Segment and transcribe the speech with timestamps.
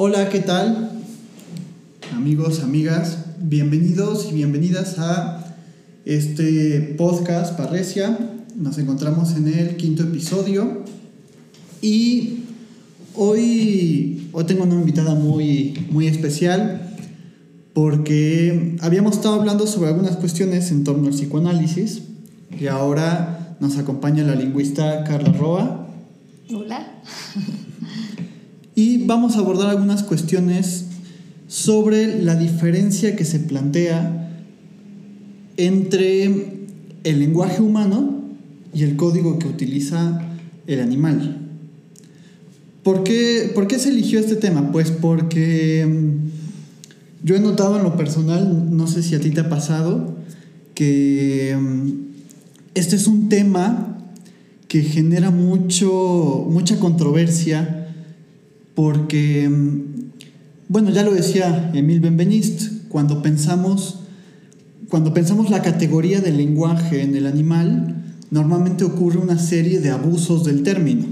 [0.00, 0.92] Hola, ¿qué tal?
[2.14, 5.56] Amigos, amigas, bienvenidos y bienvenidas a
[6.04, 8.16] este podcast Parresia.
[8.54, 10.84] Nos encontramos en el quinto episodio
[11.82, 12.44] y
[13.16, 16.94] hoy, hoy tengo una invitada muy, muy especial
[17.72, 22.02] porque habíamos estado hablando sobre algunas cuestiones en torno al psicoanálisis
[22.56, 25.88] y ahora nos acompaña la lingüista Carla Roa.
[26.54, 27.02] Hola.
[28.78, 30.84] Y vamos a abordar algunas cuestiones
[31.48, 34.30] sobre la diferencia que se plantea
[35.56, 36.52] entre
[37.02, 38.22] el lenguaje humano
[38.72, 40.22] y el código que utiliza
[40.68, 41.38] el animal.
[42.84, 44.70] ¿Por qué, por qué se eligió este tema?
[44.70, 49.40] Pues porque mm, yo he notado en lo personal, no sé si a ti te
[49.40, 50.14] ha pasado,
[50.74, 51.90] que mm,
[52.74, 53.98] este es un tema
[54.68, 57.77] que genera mucho, mucha controversia
[58.78, 59.50] porque,
[60.68, 64.02] bueno, ya lo decía Emil Benveniste, cuando pensamos,
[64.88, 70.44] cuando pensamos la categoría del lenguaje en el animal, normalmente ocurre una serie de abusos
[70.44, 71.06] del término.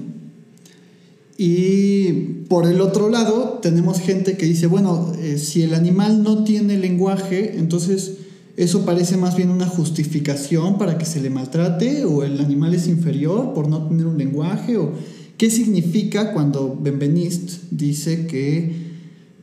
[1.38, 2.12] Y
[2.48, 6.78] por el otro lado, tenemos gente que dice, bueno, eh, si el animal no tiene
[6.78, 8.18] lenguaje, entonces
[8.56, 12.86] eso parece más bien una justificación para que se le maltrate, o el animal es
[12.86, 14.92] inferior por no tener un lenguaje, o
[15.38, 18.86] ¿Qué significa cuando Benveniste dice que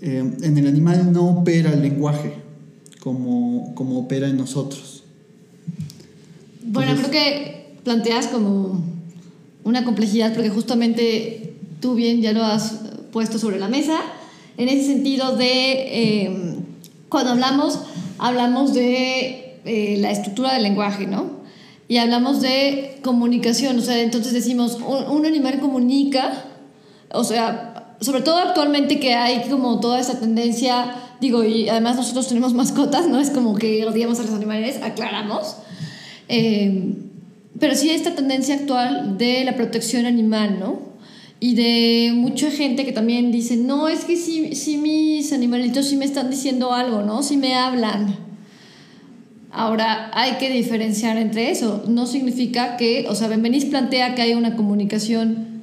[0.01, 2.33] eh, en el animal no opera el lenguaje
[2.99, 5.03] como, como opera en nosotros?
[6.63, 8.83] Bueno, creo que planteas como
[9.63, 12.79] una complejidad porque justamente tú bien ya lo has
[13.11, 13.99] puesto sobre la mesa,
[14.57, 16.55] en ese sentido de eh,
[17.09, 17.79] cuando hablamos,
[18.17, 21.42] hablamos de eh, la estructura del lenguaje, ¿no?
[21.87, 26.45] Y hablamos de comunicación, o sea, entonces decimos, un, animal comunica,
[27.11, 32.27] o sea, sobre todo actualmente que hay como toda esa tendencia, digo, y además nosotros
[32.27, 33.19] tenemos mascotas, ¿no?
[33.19, 35.57] Es como que odiamos a los animales, aclaramos.
[36.29, 36.95] Eh,
[37.59, 40.79] pero sí esta tendencia actual de la protección animal, ¿no?
[41.39, 45.97] Y de mucha gente que también dice, no, es que si, si mis animalitos sí
[45.97, 47.21] me están diciendo algo, ¿no?
[47.21, 48.32] Si me hablan.
[49.53, 51.83] Ahora, hay que diferenciar entre eso.
[51.87, 55.61] No significa que, o sea, Benveniste plantea que hay una comunicación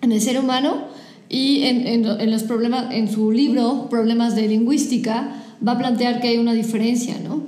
[0.00, 0.84] en el ser humano
[1.28, 6.28] y en, en, los problemas, en su libro, Problemas de Lingüística, va a plantear que
[6.28, 7.42] hay una diferencia, ¿no?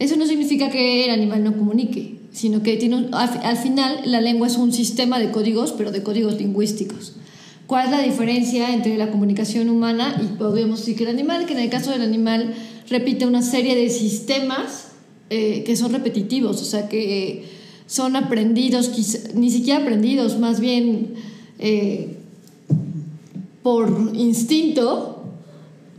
[0.00, 4.48] Eso no significa que el animal no comunique, sino que tiene al, final la lengua
[4.48, 7.14] es un sistema de códigos, pero de códigos lingüísticos.
[7.66, 11.46] ¿Cuál es la diferencia entre la comunicación humana y podemos decir que el animal?
[11.46, 12.54] Que en el caso del animal
[12.88, 14.88] repite una serie de sistemas
[15.30, 17.44] eh, que son repetitivos, o sea, que
[17.86, 18.92] son aprendidos,
[19.34, 21.14] ni siquiera aprendidos, más bien
[21.58, 22.16] eh,
[23.64, 25.24] por instinto,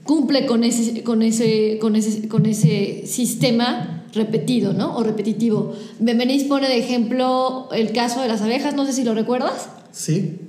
[0.05, 4.95] cumple con ese, con ese, con ese, con ese sistema repetido, ¿no?
[4.95, 5.73] O repetitivo.
[5.99, 9.67] Benvenís pone de ejemplo el caso de las abejas, no sé si lo recuerdas.
[9.91, 10.46] Sí.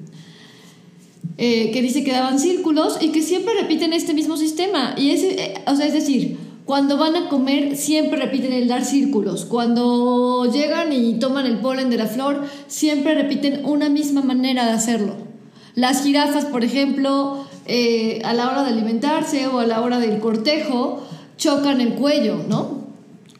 [1.41, 4.97] Eh, que dice que daban círculos y que siempre repiten este mismo sistema.
[4.97, 8.84] Y es, eh, o sea, es decir, cuando van a comer siempre repiten el dar
[8.84, 9.45] círculos.
[9.45, 14.73] Cuando llegan y toman el polen de la flor, siempre repiten una misma manera de
[14.73, 15.15] hacerlo.
[15.77, 20.19] Las jirafas, por ejemplo, eh, a la hora de alimentarse o a la hora del
[20.19, 21.05] cortejo,
[21.37, 22.89] chocan el cuello, ¿no?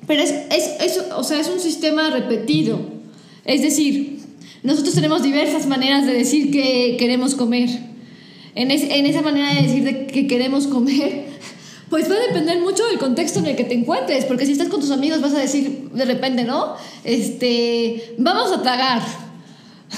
[0.07, 2.79] Pero es, es, o sea, es un sistema repetido.
[3.45, 4.18] Es decir,
[4.69, 7.71] nosotros tenemos diversas maneras de decir que queremos comer
[8.55, 8.71] en,
[9.07, 11.27] esa manera de decir que queremos comer,
[11.91, 14.69] pues va a depender mucho del contexto en el que te encuentres, porque si estás
[14.69, 16.75] con tus amigos vas a decir de repente, ¿no?
[17.05, 19.01] Este, vamos a tragar.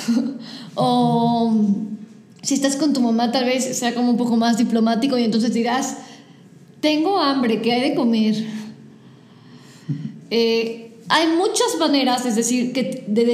[0.77, 1.53] o
[2.43, 5.53] si estás con tu mamá tal vez sea como un poco más diplomático y entonces
[5.53, 5.97] dirás,
[6.81, 8.37] tengo hambre, ¿qué hay de comer?
[10.33, 13.25] Eh, hay muchas maneras es decir, que, de,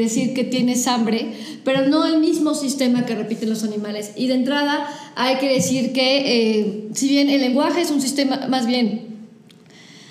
[0.00, 1.32] decir que tienes hambre,
[1.64, 4.12] pero no el mismo sistema que repiten los animales.
[4.16, 8.46] Y de entrada hay que decir que, eh, si bien el lenguaje es un sistema,
[8.48, 9.16] más bien,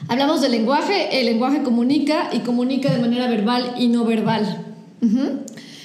[0.09, 4.65] hablamos del lenguaje, el lenguaje comunica y comunica de manera verbal y no verbal.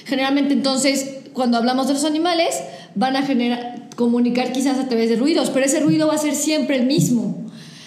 [0.05, 2.61] Generalmente entonces, cuando hablamos de los animales,
[2.95, 6.35] van a generar, comunicar quizás a través de ruidos, pero ese ruido va a ser
[6.35, 7.42] siempre el mismo.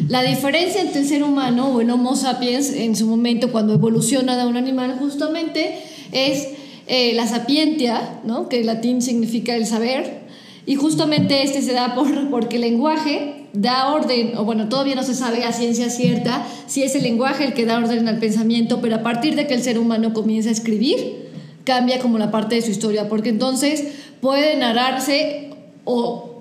[0.09, 4.37] La diferencia entre el ser humano o el Homo sapiens en su momento, cuando evoluciona
[4.37, 5.79] de un animal, justamente
[6.13, 6.49] es
[6.87, 8.49] eh, la sapientia, ¿no?
[8.49, 10.27] que en latín significa el saber,
[10.67, 15.03] y justamente este se da por, porque el lenguaje da orden, o bueno, todavía no
[15.03, 18.81] se sabe a ciencia cierta si es el lenguaje el que da orden al pensamiento,
[18.83, 21.31] pero a partir de que el ser humano comienza a escribir,
[21.65, 23.85] cambia como la parte de su historia, porque entonces
[24.21, 25.51] puede narrarse
[25.85, 26.39] o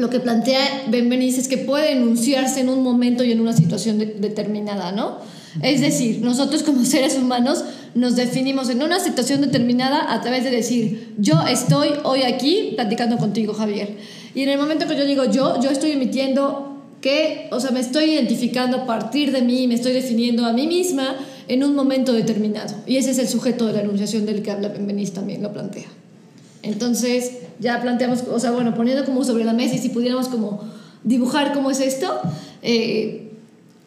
[0.00, 3.98] lo que plantea Benveniste es que puede enunciarse en un momento y en una situación
[3.98, 5.18] determinada, ¿no?
[5.62, 7.64] Es decir, nosotros como seres humanos
[7.94, 13.18] nos definimos en una situación determinada a través de decir, yo estoy hoy aquí platicando
[13.18, 13.96] contigo, Javier.
[14.34, 16.70] Y en el momento que yo digo yo, yo estoy emitiendo
[17.00, 20.66] que, o sea, me estoy identificando a partir de mí, me estoy definiendo a mí
[20.66, 21.16] misma
[21.48, 22.74] en un momento determinado.
[22.86, 25.88] Y ese es el sujeto de la enunciación del que habla Benveniste también lo plantea.
[26.62, 30.64] Entonces, ya planteamos, o sea, bueno, poniendo como sobre la mesa y si pudiéramos como
[31.04, 32.20] dibujar cómo es esto,
[32.62, 33.30] eh,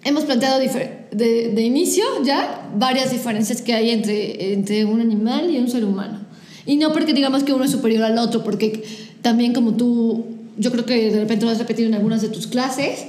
[0.03, 5.57] hemos planteado de, de, inicio ya varias diferencias que hay entre, entre un animal y
[5.57, 6.19] un ser humano.
[6.65, 8.83] Y no porque digamos que uno es superior al otro, porque
[9.21, 10.25] también como tú,
[10.57, 13.05] yo creo que de repente lo has repetido en algunas de tus clases,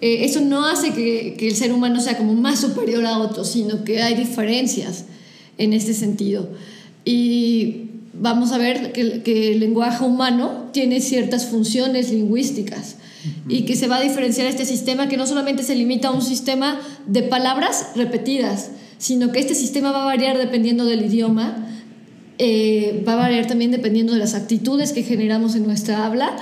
[0.00, 3.44] eh, eso no hace que, que, el ser humano sea como más superior a otro,
[3.44, 5.04] sino que hay diferencias
[5.58, 6.48] en este sentido.
[7.04, 7.87] Y
[8.20, 12.96] vamos a ver que, el lenguaje humano tiene ciertas funciones lingüísticas
[13.48, 16.22] y que se va a diferenciar este sistema que no solamente se limita a un
[16.22, 21.66] sistema de palabras repetidas, sino que este sistema va a variar dependiendo del idioma,
[22.38, 26.36] eh, va a variar también dependiendo de las actitudes que generamos en nuestra habla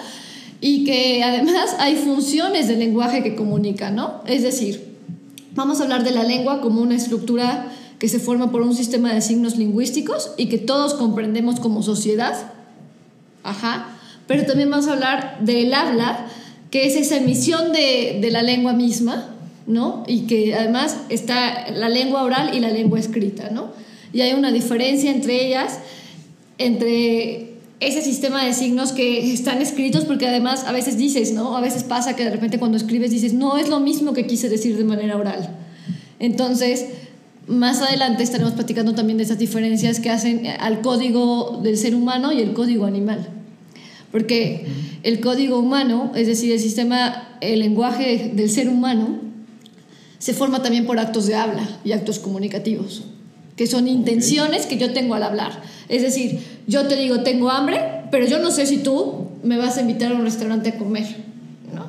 [0.60, 4.22] y que además hay funciones del lenguaje que comunican, ¿no?
[4.26, 4.96] Es decir,
[5.54, 9.12] vamos a hablar de la lengua como una estructura que se forma por un sistema
[9.12, 12.52] de signos lingüísticos y que todos comprendemos como sociedad.
[13.42, 13.98] Ajá.
[14.26, 16.26] Pero también vamos a hablar del habla,
[16.70, 19.30] que es esa emisión de, de la lengua misma,
[19.66, 20.04] ¿no?
[20.06, 23.70] Y que además está la lengua oral y la lengua escrita, ¿no?
[24.12, 25.78] Y hay una diferencia entre ellas,
[26.58, 31.56] entre ese sistema de signos que están escritos, porque además a veces dices, ¿no?
[31.56, 34.48] A veces pasa que de repente cuando escribes dices, no es lo mismo que quise
[34.48, 35.50] decir de manera oral.
[36.18, 36.86] Entonces,
[37.46, 42.32] más adelante estaremos platicando también de esas diferencias que hacen al código del ser humano
[42.32, 43.28] y el código animal.
[44.10, 44.66] Porque
[45.02, 49.20] el código humano, es decir, el sistema, el lenguaje del ser humano,
[50.18, 53.04] se forma también por actos de habla y actos comunicativos,
[53.56, 55.62] que son intenciones que yo tengo al hablar.
[55.88, 59.76] Es decir, yo te digo, tengo hambre, pero yo no sé si tú me vas
[59.76, 61.06] a invitar a un restaurante a comer,
[61.74, 61.86] ¿no?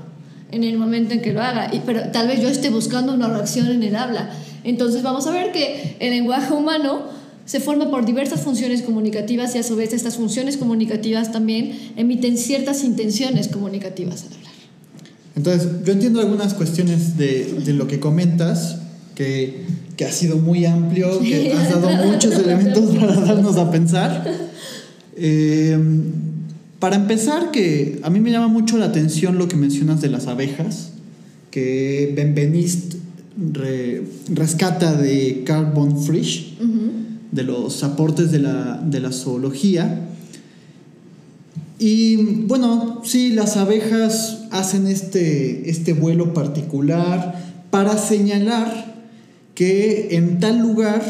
[0.51, 1.74] En el momento en que lo haga.
[1.74, 4.30] Y, pero tal vez yo esté buscando una reacción en el habla.
[4.68, 7.04] Entonces vamos a ver que el lenguaje humano
[7.46, 12.38] se forma por diversas funciones comunicativas y a su vez estas funciones comunicativas también emiten
[12.38, 14.52] ciertas intenciones comunicativas al hablar.
[15.38, 18.80] Entonces, yo entiendo algunas cuestiones de, de lo que comentas,
[19.16, 19.62] que,
[19.96, 24.30] que, ha sido muy amplio, que has dado muchos elementos para darnos a pensar.
[25.16, 25.80] Eh,
[26.80, 30.28] para empezar, que a mí me llama mucho la atención lo que mencionas de las
[30.28, 30.90] abejas,
[31.52, 32.98] que Benveniste
[33.38, 36.57] rescata de Carbon Frisch,
[37.31, 40.07] de los aportes de la, de la zoología.
[41.80, 47.36] Y bueno, sí, las abejas hacen este, este vuelo particular
[47.69, 48.95] para señalar
[49.54, 51.01] que en tal lugar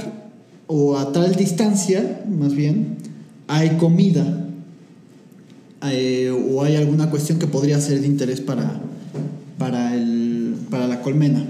[0.67, 2.97] o a tal distancia, más bien,
[3.47, 4.43] hay comida.
[5.89, 8.81] Eh, o hay alguna cuestión que podría ser de interés para,
[9.57, 11.45] para, el, para la colmena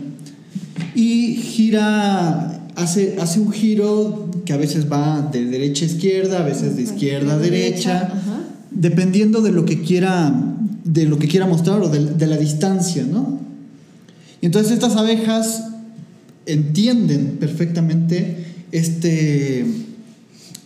[0.95, 6.44] y gira, hace, hace un giro que a veces va de derecha a izquierda, a
[6.44, 8.13] veces de izquierda a derecha,
[8.71, 10.33] dependiendo de lo que quiera,
[10.83, 13.39] de lo que quiera mostrar o de, la distancia, ¿no?
[14.41, 15.65] Y entonces estas abejas
[16.46, 19.65] entienden perfectamente este,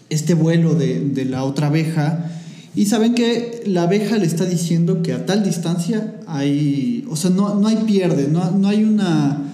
[0.10, 2.32] este vuelo de, la otra abeja
[2.76, 7.32] y saben que la abeja le está diciendo que a tal distancia hay, o sea,
[7.32, 9.51] no, no hay pierde, no, no hay una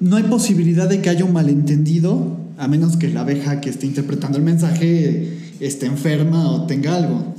[0.00, 3.86] no hay posibilidad de que haya un malentendido, a menos que la abeja que esté
[3.86, 7.34] interpretando el mensaje esté enferma o tenga algo.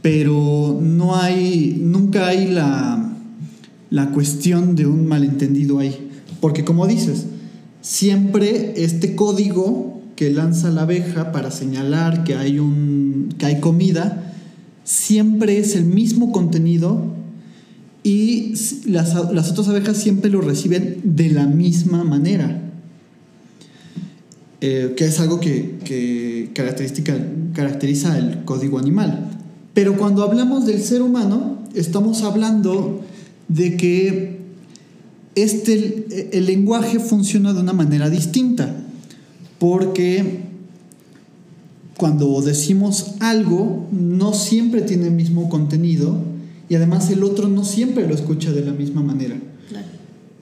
[0.00, 3.14] Pero no hay, nunca hay la,
[3.90, 6.08] la cuestión de un malentendido ahí.
[6.40, 7.26] Porque como dices,
[7.80, 14.34] siempre este código que lanza la abeja para señalar que hay, un, que hay comida,
[14.84, 17.17] siempre es el mismo contenido
[18.02, 18.54] y
[18.86, 22.62] las, otras abejas siempre lo reciben de la misma manera.
[24.60, 26.50] Eh, que es algo que,
[27.52, 29.30] caracteriza el código animal.
[29.74, 33.04] Pero cuando hablamos del ser humano, estamos hablando
[33.48, 34.38] de que
[35.36, 38.74] este, el lenguaje funciona de una manera distinta,
[39.60, 40.40] porque
[41.96, 46.16] cuando decimos algo, no siempre tiene el mismo contenido,
[46.68, 49.36] y además el otro no siempre lo escucha de la misma manera.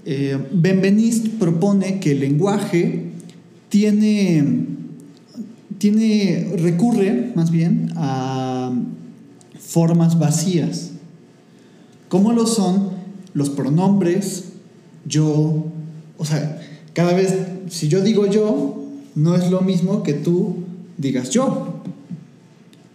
[0.04, 3.10] Eh, Benveniste propone que el lenguaje
[3.68, 4.66] tiene,
[5.78, 8.72] tiene, recurre más bien a
[9.58, 10.92] formas vacías.
[12.08, 12.90] como lo son
[13.34, 14.44] los pronombres,
[15.04, 15.66] yo,
[16.16, 16.60] o sea,
[16.92, 17.36] cada vez,
[17.68, 18.82] si yo digo yo,
[19.14, 20.56] no es lo mismo que tú
[20.96, 21.82] digas yo,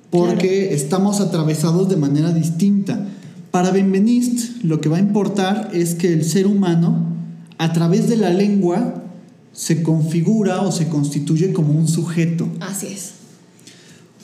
[0.09, 3.07] porque estamos atravesados de manera distinta.
[3.51, 7.05] Para Benveniste, lo que va a importar es que el ser humano,
[7.58, 9.03] a través de la lengua,
[9.51, 12.48] se configura o se constituye como un sujeto.
[12.62, 13.12] Así es.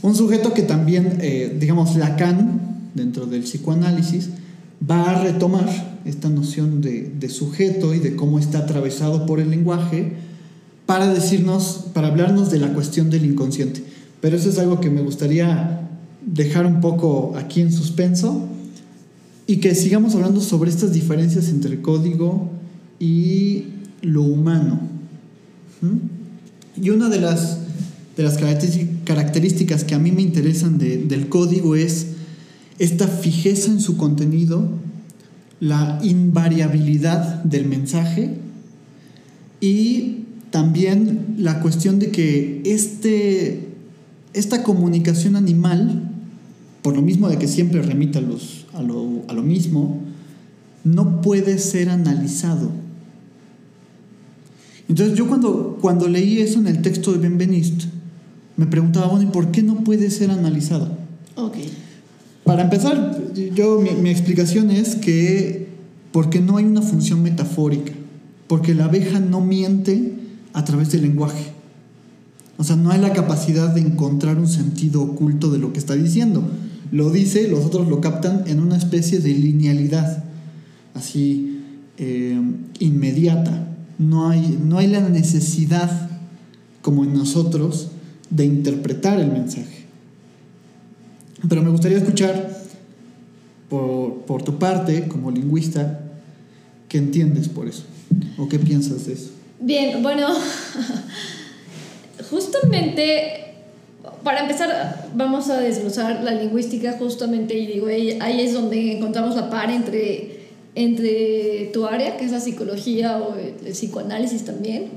[0.02, 4.30] Un sujeto que también, eh, digamos, Lacan, dentro del psicoanálisis,
[4.90, 5.68] va a retomar
[6.06, 10.14] esta noción de, de, sujeto y de cómo está atravesado por el lenguaje
[10.86, 13.84] para decirnos, para hablarnos de la cuestión del inconsciente.
[14.22, 15.90] Pero eso es algo que me gustaría
[16.26, 18.48] dejar un poco aquí en suspenso
[19.48, 22.52] y que sigamos hablando sobre estas diferencias entre el código
[23.00, 23.64] y
[24.02, 24.82] lo humano.
[26.80, 27.60] Y una de las,
[28.18, 28.38] de las
[29.06, 32.08] características que a mí me interesan del código es
[32.78, 34.68] esta fijeza en su contenido,
[35.60, 38.36] la invariabilidad del mensaje
[39.60, 43.70] y también la cuestión de que este,
[44.34, 46.12] esta comunicación animal,
[46.88, 50.00] por lo mismo de que siempre remite a, los, a, lo, a lo mismo,
[50.86, 52.72] no puede ser analizado.
[54.88, 57.88] Entonces yo cuando, cuando leí eso en el texto de Benveniste,
[58.56, 60.98] me preguntaba, bueno, ¿y por qué no puede ser analizado?
[61.36, 61.70] Okay.
[62.46, 65.68] Para empezar, yo, mi, explicación es que
[66.14, 67.92] porque no hay una función metafórica,
[68.48, 70.14] porque la abeja no miente
[70.54, 71.52] a través del lenguaje.
[72.58, 75.94] O sea, no hay la capacidad de encontrar un sentido oculto de lo que está
[75.94, 76.50] diciendo.
[76.92, 80.24] Lo dice, los otros lo captan en una especie de linealidad,
[80.94, 81.62] así
[81.98, 82.40] eh,
[82.80, 83.68] inmediata.
[83.98, 86.10] No hay, no hay la necesidad,
[86.82, 87.90] como en nosotros,
[88.30, 89.86] de interpretar el mensaje.
[91.48, 92.58] Pero me gustaría escuchar
[93.70, 96.00] por, tu parte, como lingüista,
[96.88, 97.84] ¿qué entiendes por eso?
[98.38, 99.32] ¿O qué piensas de eso?
[99.60, 100.28] Bien, bueno,
[102.30, 103.47] justamente,
[104.24, 109.50] para empezar, vamos a desglosar la lingüística justamente, y digo, ahí es donde encontramos la
[109.50, 110.40] par entre,
[110.76, 114.90] entre tu área, que es la psicología o el psicoanálisis también,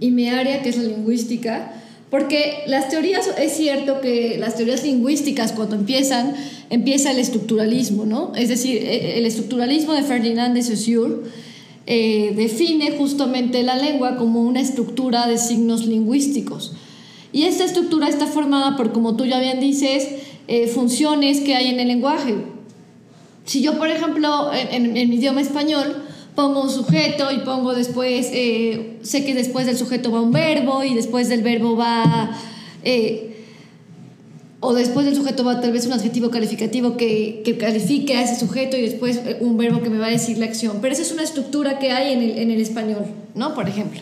[0.00, 1.74] y mi área, que es la lingüística
[2.10, 6.34] porque las teorías, es cierto que las teorías lingüísticas cuando empiezan,
[6.68, 8.32] empieza el estructuralismo, ¿no?
[8.34, 11.14] Es decir, e, el estructuralismo de Ferdinand de Saussure
[11.86, 16.72] eh, define justamente la lengua como una estructura de signos lingüísticos.
[17.32, 20.08] Y esta estructura está formada por, como tú ya bien dices,
[20.48, 22.36] eh, funciones que hay en el lenguaje.
[23.44, 28.30] Si yo, por ejemplo, en, en mi idioma español, pongo un sujeto y pongo después,
[28.32, 32.36] eh, sé que después del sujeto va un verbo y después del verbo va,
[32.82, 33.44] eh,
[34.60, 38.38] o después del sujeto va tal vez un adjetivo calificativo que, que, califique a ese
[38.38, 40.78] sujeto y después un verbo que me va a decir la acción.
[40.80, 43.54] Pero esa es una estructura que hay en el, en el español, ¿no?
[43.54, 44.00] Por ejemplo.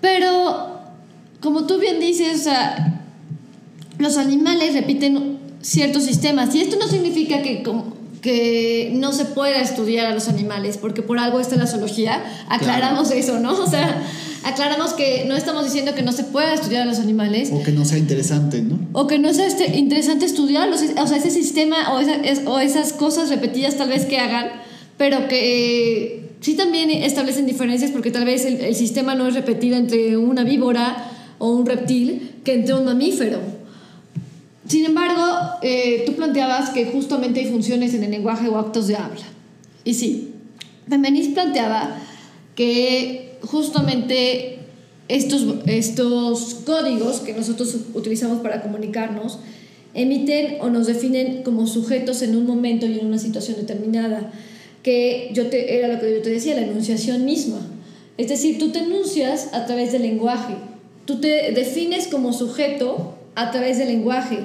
[0.00, 0.69] Pero,
[1.40, 3.02] como tú bien dices, o sea,
[3.98, 7.62] los animales repiten ciertos sistemas y esto no significa que
[8.20, 12.22] que no se pueda estudiar a los animales, porque por algo está la zoología.
[12.48, 13.52] Aclaramos eso, ¿no?
[13.52, 14.02] O sea,
[14.44, 17.50] aclaramos que no estamos diciendo que no se pueda estudiar a los animales.
[17.52, 18.78] O que no sea interesante, ¿no?
[18.92, 23.30] O que no sea este, interesante estudiarlos, o sea, ese sistema o, o esas cosas
[23.30, 24.48] repetidas tal vez que hagan,
[24.98, 29.76] pero que sí también establecen diferencias porque tal vez el, el sistema no es repetido
[29.76, 31.09] entre una víbora
[31.40, 33.40] o un reptil que entre un mamífero.
[34.68, 35.24] Sin embargo,
[35.62, 39.24] eh, tú planteabas que justamente hay funciones en el lenguaje o actos de habla.
[39.82, 40.34] Y sí,
[40.86, 41.96] Benveniste planteaba
[42.54, 44.58] que justamente
[45.08, 49.38] estos, estos códigos que nosotros utilizamos para comunicarnos
[49.94, 54.32] emiten o nos definen como sujetos en un momento y en una situación determinada,
[54.82, 57.66] que yo te, era lo que yo te decía, la enunciación misma.
[58.16, 60.54] Es decir, tú te enuncias a través del lenguaje,
[61.10, 64.38] tú te defines como sujeto a través del lenguaje.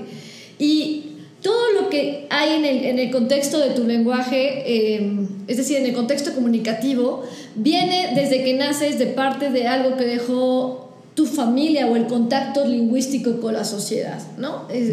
[0.58, 1.04] Y
[1.44, 5.78] todo lo que hay en el, en el contexto de tu lenguaje, eh, es decir,
[5.78, 11.28] en el contexto comunicativo, viene desde que naces de parte de algo que dejó tu
[11.28, 14.68] familia o el contacto lingüístico con la sociedad, ¿no?
[14.70, 14.90] Es,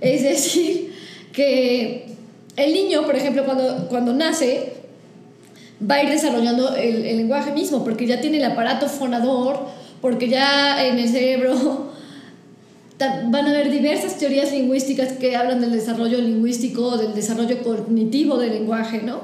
[0.00, 0.92] es decir,
[1.32, 2.06] que
[2.56, 4.72] el niño, por ejemplo, cuando, cuando nace,
[5.88, 10.28] va a ir desarrollando el, el lenguaje mismo, porque ya tiene el aparato fonador, porque
[10.28, 11.90] ya en el cerebro
[12.98, 18.52] van a haber diversas teorías lingüísticas que hablan del desarrollo lingüístico, del desarrollo cognitivo del
[18.52, 19.20] lenguaje, ¿no?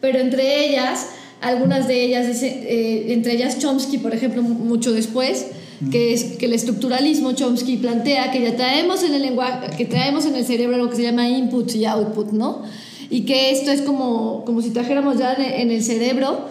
[0.00, 5.46] Pero entre ellas, algunas de ellas, eh, entre ellas Chomsky, por ejemplo, mucho después,
[5.90, 10.26] que es que el estructuralismo Chomsky plantea que ya traemos en el lenguaje, que traemos
[10.26, 12.62] en el cerebro lo que se llama input y output, ¿no?
[13.10, 16.46] Y que esto es como, como si trajéramos ya en el cerebro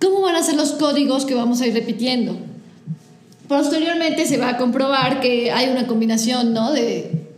[0.00, 2.36] cómo van a ser los códigos que vamos a ir repitiendo.
[3.48, 6.70] Posteriormente se va a comprobar que hay una combinación, ¿no?
[6.72, 7.28] De,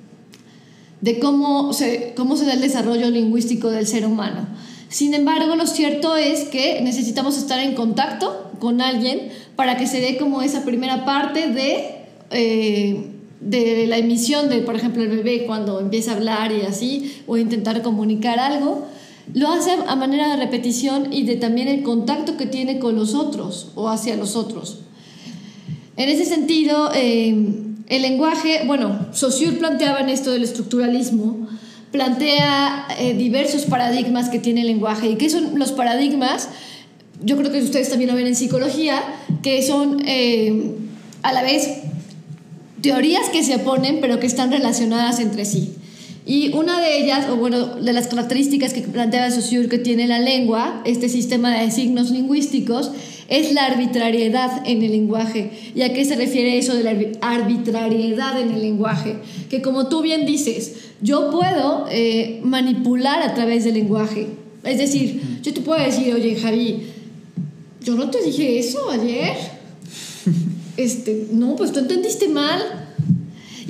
[1.00, 4.48] de cómo se, cómo se da el desarrollo lingüístico del ser humano.
[4.88, 10.00] Sin embargo, lo cierto es que necesitamos estar en contacto con alguien para que se
[10.00, 13.06] dé como esa primera parte de, eh,
[13.40, 17.36] de la emisión de, por ejemplo, el bebé cuando empieza a hablar y así, o
[17.36, 18.86] intentar comunicar algo.
[19.32, 23.14] Lo hace a manera de repetición y de también el contacto que tiene con los
[23.14, 24.80] otros o hacia los otros.
[26.00, 27.28] En ese sentido, eh,
[27.88, 31.46] el lenguaje, bueno, Saussure planteaba en esto del estructuralismo,
[31.92, 35.10] plantea eh, diversos paradigmas que tiene el lenguaje.
[35.10, 36.48] ¿Y qué son los paradigmas?
[37.22, 39.02] Yo creo que ustedes también lo ven en psicología,
[39.42, 40.72] que son eh,
[41.20, 41.68] a la vez
[42.80, 45.74] teorías que se oponen, pero que están relacionadas entre sí.
[46.30, 50.20] Y una de ellas, o bueno, de las características que planteaba Saussure que tiene la
[50.20, 52.92] lengua, este sistema de signos lingüísticos,
[53.26, 55.50] es la arbitrariedad en el lenguaje.
[55.74, 59.16] ¿Y a qué se refiere eso de la arbitrariedad en el lenguaje?
[59.48, 64.28] Que como tú bien dices, yo puedo eh, manipular a través del lenguaje.
[64.62, 66.84] Es decir, yo te puedo decir, oye Javi,
[67.82, 69.36] yo no te dije eso ayer.
[70.76, 72.79] Este, no, pues tú entendiste mal.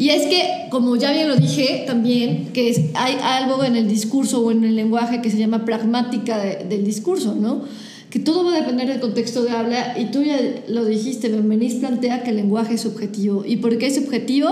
[0.00, 4.40] Y es que, como ya bien lo dije también, que hay algo en el discurso
[4.40, 7.64] o en el lenguaje que se llama pragmática del discurso, ¿no?
[8.09, 11.80] que todo va a depender del contexto de habla y tú ya lo dijiste, Benveniste
[11.80, 13.45] plantea que el lenguaje es subjetivo.
[13.47, 14.49] ¿Y por qué es subjetivo?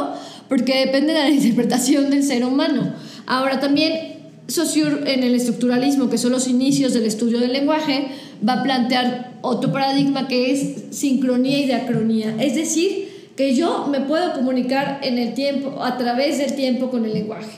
[0.50, 2.93] Porque depende de la interpretación del ser humano.
[3.26, 8.09] Ahora también Saussure en el estructuralismo, que son los inicios del estudio del lenguaje,
[8.47, 12.37] va a plantear otro paradigma que es sincronía y diacronía.
[12.38, 13.08] Es decir,
[13.38, 17.52] que yo me puedo comunicar en el tiempo, a través del tiempo con el lenguaje.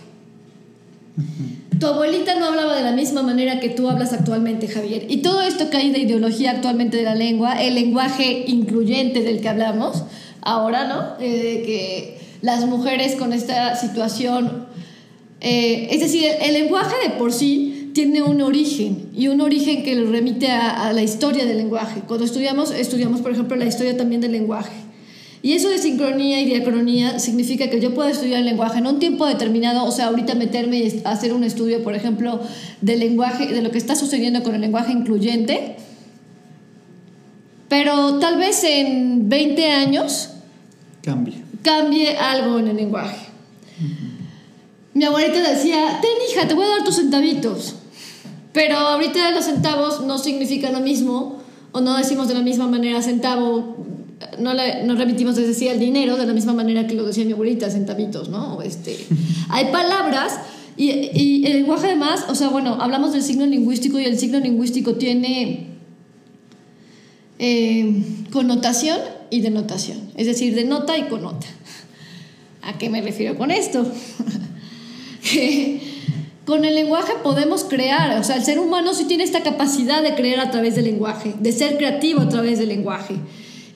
[1.78, 5.06] Tu abuelita no hablaba de la misma manera que tú hablas actualmente, Javier.
[5.08, 9.40] Y todo esto que hay de ideología actualmente de la lengua, el lenguaje incluyente del
[9.40, 10.02] que hablamos,
[10.42, 11.14] ahora, ¿no?
[11.18, 14.66] Eh, que las mujeres con esta situación...
[15.40, 19.94] Eh, es decir, el, lenguaje de por sí tiene un origen y un origen que
[19.94, 22.02] lo remite a, a la historia del lenguaje.
[22.06, 24.89] Cuando estudiamos, estudiamos, por ejemplo, la historia también del lenguaje.
[25.42, 28.98] Y eso de sincronía y diacronía significa que yo puedo estudiar el lenguaje en un
[28.98, 32.40] tiempo determinado, o sea, ahorita meterme y hacer un estudio, por ejemplo,
[32.82, 35.76] del lenguaje, de lo que está sucediendo con el lenguaje incluyente,
[37.70, 40.30] pero tal vez en 20 años
[41.02, 43.26] cambie, cambie algo en el lenguaje.
[44.92, 47.76] Mi abuelita decía, ten hija, te voy a dar tus centavitos,
[48.52, 51.40] pero ahorita los centavos no significan lo mismo,
[51.72, 53.86] o no decimos de la misma manera centavo
[54.38, 57.24] no, le, no remitimos, desde decía, el dinero de la misma manera que lo decía
[57.24, 58.62] mi abuelita, centavitos, ¿no?
[58.62, 58.96] Este,
[59.48, 60.38] hay palabras
[60.76, 64.40] y, y, el lenguaje además, o sea, bueno, hablamos del signo lingüístico y el signo
[64.40, 65.66] lingüístico tiene
[67.38, 68.02] eh,
[68.32, 68.98] connotación
[69.30, 71.46] y denotación, es decir, denota y connota.
[72.62, 73.86] ¿A qué me refiero con esto?
[76.44, 80.14] con el lenguaje podemos crear, o sea, el ser humano sí tiene esta capacidad de
[80.14, 83.16] crear a través del lenguaje, de ser creativo a través del lenguaje.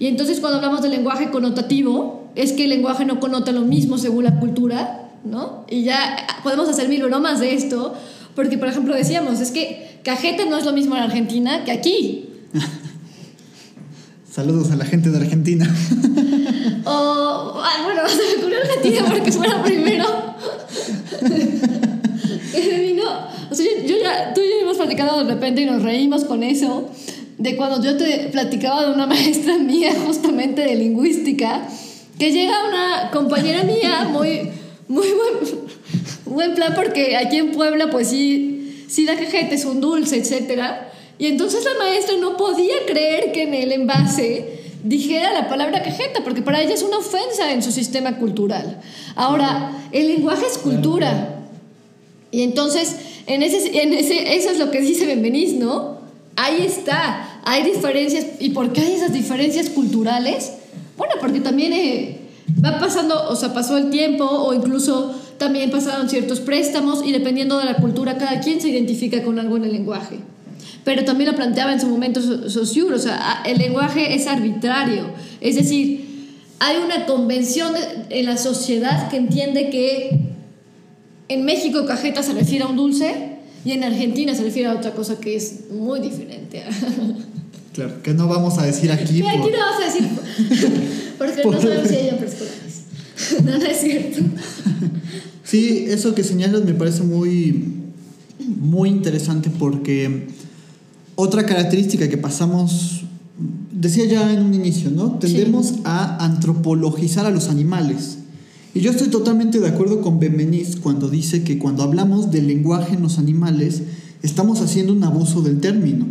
[0.04, 3.96] Y entonces cuando hablamos del lenguaje connotativo, es que el lenguaje no connota lo mismo
[3.96, 5.64] según la cultura, ¿no?
[5.66, 7.94] Y ya podemos hacer mil bromas de esto,
[8.34, 12.28] porque por ejemplo decíamos, es que cajeta no es lo mismo en Argentina que aquí.
[14.30, 15.64] Saludos a la gente de Argentina.
[16.84, 20.04] o, bueno, se me ocurrió Argentina porque fuera primero.
[23.50, 26.42] o sea, yo, ya, tú y yo hemos platicado de repente y nos reímos con
[26.42, 26.90] eso
[27.38, 31.66] de cuando yo te platicaba de una maestra mía justamente de lingüística,
[32.18, 34.50] que llega una compañera mía muy,
[34.88, 35.66] muy buen,
[36.26, 40.62] buen plan porque aquí en Puebla pues sí, sí da cajete, es un dulce, etc.
[41.18, 46.22] Y entonces la maestra no podía creer que en el envase dijera la palabra cajeta,
[46.22, 48.80] porque para ella es una ofensa en su sistema cultural.
[49.16, 51.42] Ahora, el lenguaje es cultura.
[52.30, 56.03] Y entonces, en ese, en ese, eso es lo que dice Benvenís, ¿no?
[56.36, 58.26] Ahí está, hay diferencias.
[58.40, 60.52] ¿Y por qué hay esas diferencias culturales?
[60.96, 62.18] Bueno, porque también eh,
[62.64, 67.58] va pasando, o sea, pasó el tiempo o incluso también pasaron ciertos préstamos y dependiendo
[67.58, 70.18] de la cultura cada quien se identifica con algo en el lenguaje.
[70.84, 75.56] Pero también lo planteaba en su momento Saussure, o sea, el lenguaje es arbitrario, es
[75.56, 76.04] decir,
[76.58, 77.72] hay una convención
[78.10, 80.20] en la sociedad que entiende que
[81.28, 83.33] en México cajeta se refiere a un dulce
[83.64, 86.62] y en Argentina se refiere a otra cosa que es muy diferente.
[87.72, 89.22] Claro, que no vamos a decir aquí.
[89.22, 90.08] aquí no vamos a decir.
[91.18, 92.34] porque no sabemos si hay hombres
[93.44, 94.20] no, no es cierto.
[95.42, 97.64] Sí, eso que señalas me parece muy,
[98.60, 100.26] muy interesante porque
[101.14, 103.04] otra característica que pasamos,
[103.72, 105.18] decía ya en un inicio, ¿no?
[105.18, 108.18] Tendemos a antropologizar a los animales.
[108.74, 112.94] Y yo estoy totalmente de acuerdo con Benveniste cuando dice que cuando hablamos del lenguaje
[112.94, 113.82] en los animales,
[114.22, 116.06] estamos haciendo un abuso del término.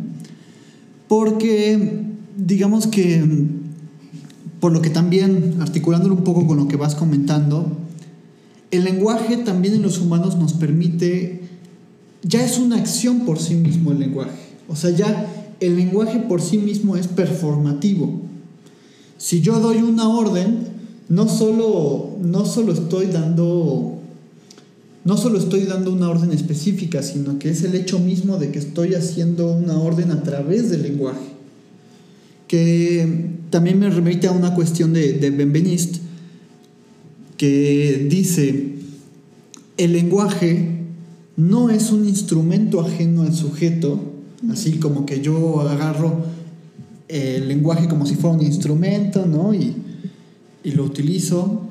[1.09, 2.05] Porque,
[2.37, 3.21] digamos que,
[4.61, 7.77] por lo que también, articulándolo un poco con lo que vas comentando,
[8.71, 11.41] el lenguaje también en los humanos nos permite,
[12.23, 14.39] ya es una acción por sí mismo el lenguaje.
[14.69, 15.27] O sea, ya
[15.59, 18.21] el lenguaje por sí mismo es performativo.
[19.17, 20.72] Si yo doy una orden,
[21.09, 23.99] no solo, no solo estoy dando
[25.05, 28.59] no solo estoy dando una orden específica, sino que es el hecho mismo de que
[28.59, 31.33] estoy haciendo una orden a través del lenguaje.
[32.47, 35.99] Que también me remite a una cuestión de, de Benveniste,
[37.35, 38.75] que dice,
[39.75, 40.69] el lenguaje
[41.35, 43.99] no es un instrumento ajeno al sujeto,
[44.49, 46.23] así como que yo agarro
[47.09, 49.53] el lenguaje como si fuera un instrumento, ¿no?
[49.53, 49.75] Y,
[50.63, 51.61] y lo utilizo,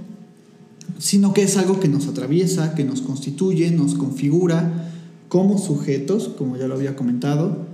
[0.98, 4.90] sino que es algo que nos atraviesa, que nos constituye, nos configura
[5.28, 7.66] como sujetos, como ya lo había comentado,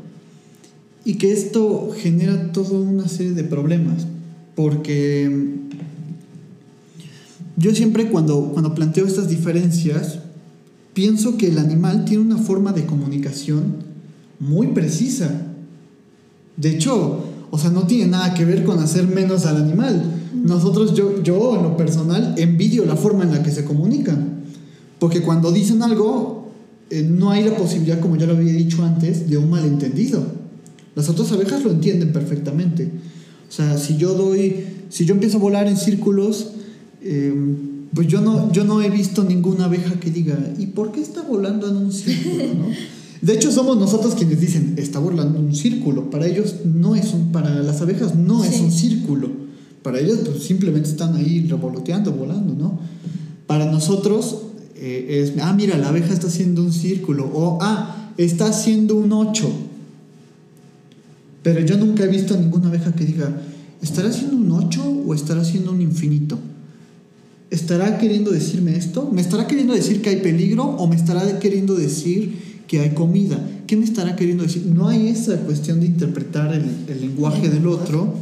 [1.05, 4.07] y que esto genera toda una serie de problemas,
[4.55, 5.57] porque
[7.57, 10.21] yo siempre cuando, cuando planteo estas diferencias,
[10.95, 13.77] pienso que el animal tiene una forma de comunicación
[14.39, 15.47] muy precisa.
[16.57, 20.18] De hecho, o sea, no tiene nada que ver con hacer menos al animal.
[20.35, 24.39] Nosotros, yo, yo en lo personal, envidio la forma en la que se comunican.
[24.99, 26.49] Porque cuando dicen algo,
[26.91, 30.25] eh, no hay la posibilidad, como ya lo había dicho antes, de un malentendido.
[30.95, 32.91] Las otras abejas lo entienden perfectamente.
[33.49, 36.53] O sea, si yo doy, si yo empiezo a volar en círculos,
[37.03, 37.33] eh,
[37.95, 41.23] pues yo no, yo no he visto ninguna abeja que diga, ¿y por qué está
[41.23, 42.45] volando en un círculo?
[43.21, 46.09] De hecho, somos nosotros quienes dicen, está volando en un círculo.
[46.11, 49.48] Para ellos no es un, para las abejas no es un círculo.
[49.89, 52.79] Para ellos pues, simplemente están ahí revoloteando, volando, ¿no?
[53.47, 54.43] Para nosotros
[54.77, 57.25] eh, es, ah, mira, la abeja está haciendo un círculo.
[57.33, 59.51] O, ah, está haciendo un 8.
[61.43, 63.35] Pero yo nunca he visto a ninguna abeja que diga,
[63.81, 66.39] ¿estará haciendo un 8 o estará haciendo un infinito?
[67.49, 69.09] ¿Estará queriendo decirme esto?
[69.11, 73.41] ¿Me estará queriendo decir que hay peligro o me estará queriendo decir que hay comida?
[73.67, 74.67] ¿Qué me estará queriendo decir?
[74.67, 78.19] No hay esa cuestión de interpretar el lenguaje del otro.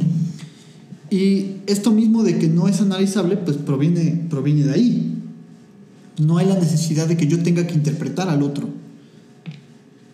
[1.09, 5.13] Y esto mismo de que no es analizable, pues proviene, proviene de ahí.
[6.19, 8.69] No hay la necesidad de que yo tenga que interpretar al otro.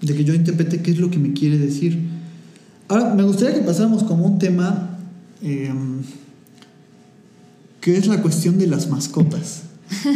[0.02, 2.00] De que yo interprete qué es lo que me quiere decir.
[2.88, 5.00] Ahora, me gustaría que pasáramos como un tema...
[5.42, 5.72] Eh,
[7.84, 9.64] que es la cuestión de las mascotas.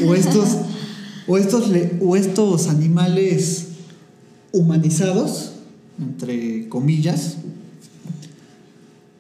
[0.08, 0.58] O estos,
[1.28, 3.68] o estos, o estos animales
[4.54, 5.52] humanizados,
[6.00, 7.36] entre comillas,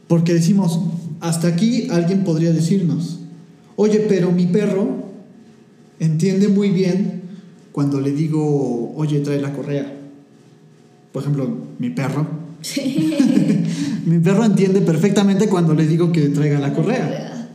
[0.07, 0.79] porque decimos,
[1.19, 3.19] hasta aquí alguien podría decirnos,
[3.75, 5.07] oye, pero mi perro
[5.99, 7.21] entiende muy bien
[7.71, 9.93] cuando le digo, oye, trae la correa.
[11.11, 11.49] Por ejemplo,
[11.79, 12.27] mi perro.
[14.05, 17.49] mi perro entiende perfectamente cuando le digo que traiga la correa.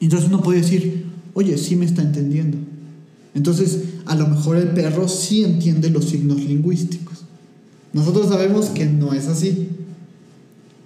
[0.00, 2.56] Entonces uno puede decir, oye, sí me está entendiendo.
[3.34, 7.24] Entonces, a lo mejor el perro sí entiende los signos lingüísticos.
[7.92, 9.68] Nosotros sabemos que no es así,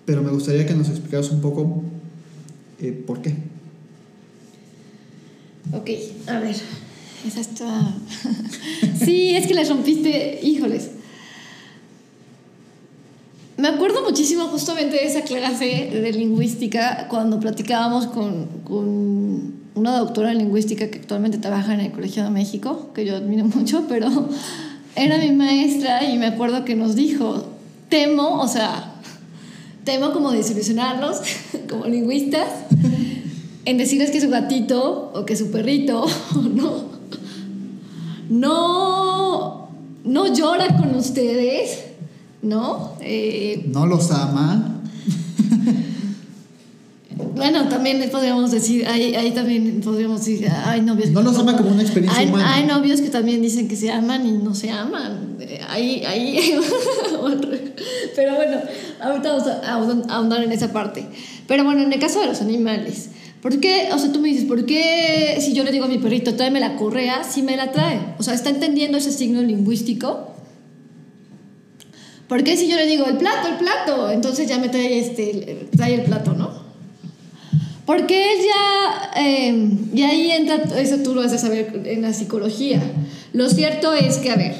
[0.04, 1.82] pero me gustaría que nos explicaras un poco
[2.80, 3.34] eh, por qué.
[5.72, 5.90] Ok,
[6.26, 6.56] a ver,
[7.26, 7.94] esa está...
[9.04, 10.90] sí, es que la rompiste, híjoles.
[13.56, 20.32] Me acuerdo muchísimo justamente de esa clase de lingüística cuando platicábamos con, con, una doctora
[20.32, 24.28] en lingüística que actualmente trabaja en el Colegio de México, que yo admiro mucho, pero
[24.96, 27.46] era mi maestra y me acuerdo que nos dijo,
[27.88, 28.91] temo, o sea,
[29.84, 31.20] temo como desilusionarlos
[31.68, 32.48] como lingüistas
[33.64, 36.06] en decirles que su gatito o que su perrito
[36.54, 36.84] no,
[38.28, 39.68] no,
[40.04, 41.92] no llora con ustedes
[42.42, 42.96] ¿no?
[43.00, 44.82] Eh, no los ama.
[47.34, 51.10] bueno, también podríamos decir, ahí, también podríamos decir, hay novios.
[51.10, 52.54] No los ama como una experiencia hay, humana.
[52.54, 55.38] Hay novios que también dicen que se aman y no se aman.
[55.68, 56.58] Ahí, ahí.
[58.16, 58.58] Pero bueno,
[59.02, 59.48] ahorita vamos
[60.08, 61.06] a ahondar en esa parte.
[61.46, 63.10] Pero bueno, en el caso de los animales.
[63.40, 63.88] ¿Por qué?
[63.92, 66.60] O sea, tú me dices, ¿por qué si yo le digo a mi perrito, tráeme
[66.60, 68.14] la correa, si me la trae?
[68.18, 70.32] O sea, está entendiendo ese signo lingüístico
[72.32, 74.10] ¿Por qué si yo le digo el plato, el plato?
[74.10, 76.50] Entonces ya me trae, este, trae el plato, ¿no?
[77.84, 82.14] Porque él ya, eh, y ahí entra, eso tú lo vas a saber en la
[82.14, 82.80] psicología.
[83.34, 84.54] Lo cierto es que, a ver,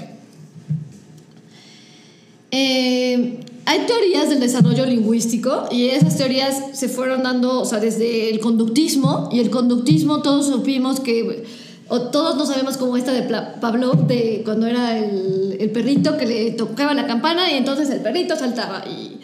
[2.50, 8.30] eh, hay teorías del desarrollo lingüístico y esas teorías se fueron dando, o sea, desde
[8.30, 11.44] el conductismo, y el conductismo todos supimos que,
[11.88, 16.26] o todos no sabemos cómo esta de Pavlov, de cuando era el, el, perrito que
[16.26, 19.20] le tocaba la campana y entonces el perrito saltaba y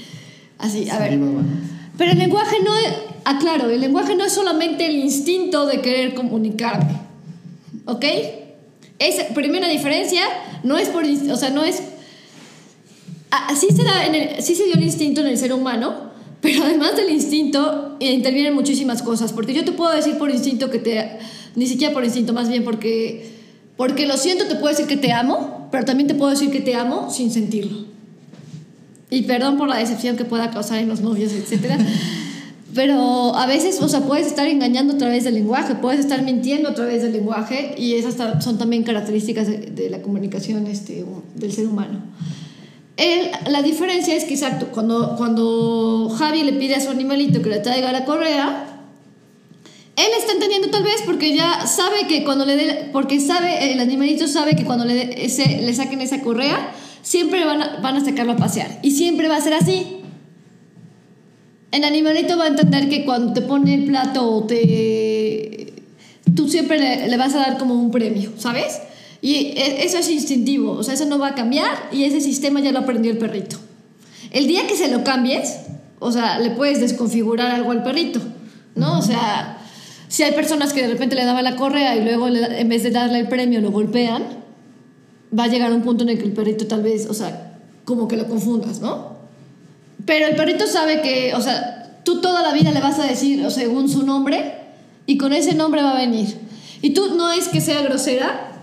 [0.59, 1.19] así, a ver.
[1.97, 6.15] Pero el lenguaje no es, aclaro, el lenguaje no es solamente el instinto de querer
[6.15, 6.93] comunicarme,
[7.87, 8.05] ¿ok?
[9.01, 10.23] Es, primera diferencia,
[10.63, 11.83] no es por, o sea, no es
[13.31, 16.09] así se, da en sí se dio el instinto en el ser humano,
[16.41, 20.79] pero además del instinto intervienen muchísimas cosas, porque yo te puedo decir por instinto que
[20.79, 21.19] te,
[21.57, 23.31] ni siquiera por instinto, más bien porque,
[23.77, 26.61] porque lo siento, te puedo decir que te amo, pero también te puedo decir que
[26.61, 27.87] te amo sin sentirlo.
[29.11, 31.81] Y perdón por la decepción que pueda causar en los novios, etc.
[32.75, 36.69] Pero a veces, o sea, puedes estar engañando a través del lenguaje, puedes estar mintiendo
[36.69, 41.53] a través del lenguaje y esas son también características de, de la comunicación este, del
[41.53, 42.03] ser humano
[43.47, 47.61] la diferencia es que, exacto, cuando, cuando Javi le pide a su animalito que le
[47.61, 48.67] traiga la correa,
[49.95, 53.81] él está entendiendo tal vez porque ya sabe que cuando le dé, porque sabe, el
[53.81, 58.05] animalito sabe que cuando le, ese, le saquen esa correa, siempre van a, van a
[58.05, 58.81] sacarlo a pasear.
[58.83, 59.99] Y siempre va a ser así.
[61.71, 65.73] El animalito va a entender que cuando te pone el plato, te,
[66.35, 68.81] tú siempre le, le vas a dar como un premio, ¿sabes?
[69.21, 72.61] Y e, eso es instintivo, o sea, eso no va a cambiar y ese sistema
[72.61, 73.57] ya lo aprendió el perrito.
[74.31, 75.59] El día que se lo cambies,
[75.99, 78.21] o sea, le puedes desconfigurar algo al perrito,
[78.75, 78.99] ¿no?
[78.99, 79.59] O sea,
[80.09, 82.91] si hay personas que de repente le daban la correa y luego en vez de
[82.91, 84.25] darle el premio lo golpean,
[85.37, 88.09] va a llegar un punto en el que el perrito tal vez, o sea, como
[88.09, 89.19] que lo confundas, ¿no?
[90.05, 93.45] Pero el perrito sabe que, o sea, tú toda la vida le vas a decir
[93.45, 94.55] o según su nombre
[95.07, 96.37] y con ese nombre va a venir.
[96.81, 98.58] Y tú no es que sea grosera,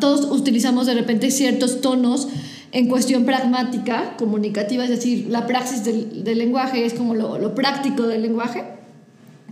[0.00, 2.28] todos utilizamos de repente ciertos tonos
[2.72, 8.22] en cuestión pragmática, comunicativa, es decir, la praxis del, lenguaje es como lo, práctico del
[8.22, 8.64] lenguaje,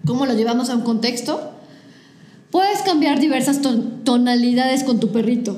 [0.07, 1.53] cómo lo llevamos a un contexto.
[2.51, 3.61] Puedes cambiar diversas
[4.05, 5.57] tonalidades con tu perrito,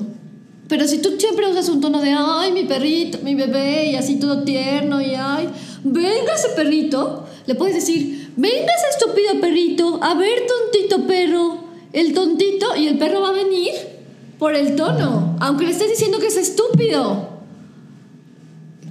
[0.67, 4.17] pero si tú siempre usas un tono de, ay, mi perrito, mi bebé, y así
[4.17, 5.49] todo tierno, y ay,
[5.83, 12.13] venga ese perrito, le puedes decir, venga ese estúpido perrito, a ver, tontito perro, el
[12.13, 13.71] tontito y el perro va a venir
[14.39, 17.31] por el tono, aunque le estés diciendo que es estúpido.